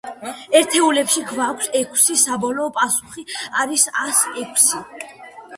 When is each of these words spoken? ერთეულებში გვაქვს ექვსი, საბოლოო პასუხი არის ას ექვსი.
ერთეულებში 0.59 1.23
გვაქვს 1.31 1.69
ექვსი, 1.81 2.17
საბოლოო 2.21 2.71
პასუხი 2.79 3.27
არის 3.65 3.87
ას 4.07 4.27
ექვსი. 4.47 4.83